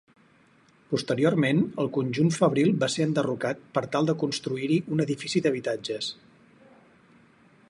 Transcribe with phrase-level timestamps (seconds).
[0.93, 6.13] Posteriorment, el conjunt fabril va ser enderrocat per tal de construir-hi un edifici d'habitatges.